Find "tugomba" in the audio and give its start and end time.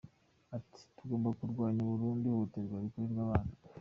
0.97-1.29